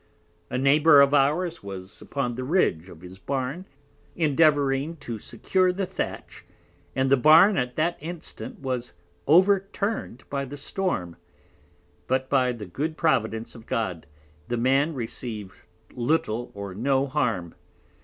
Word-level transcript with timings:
A 0.49 0.57
Neighbour 0.57 0.99
of 0.99 1.13
ours 1.13 1.61
was 1.61 2.01
upon 2.01 2.33
the 2.33 2.43
Ridge 2.43 2.89
of 2.89 3.01
his 3.01 3.19
Barn 3.19 3.67
endeavouring 4.15 4.95
to 4.97 5.19
secure 5.19 5.71
the 5.71 5.85
Thatch, 5.85 6.43
and 6.95 7.11
the 7.11 7.17
Barn 7.17 7.55
at 7.55 7.75
that 7.75 7.97
instant 7.99 8.57
was 8.61 8.93
overturn'd 9.27 10.23
by 10.27 10.43
the 10.43 10.57
Storm; 10.57 11.17
but 12.07 12.31
by 12.31 12.51
the 12.51 12.65
good 12.65 12.97
Providence 12.97 13.53
of 13.53 13.67
God, 13.67 14.07
the 14.47 14.57
Man 14.57 14.95
received 14.95 15.53
little 15.93 16.49
or 16.55 16.73
no 16.73 17.05
harm. 17.05 17.53